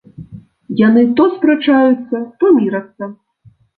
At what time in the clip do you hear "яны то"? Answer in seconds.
0.87-1.27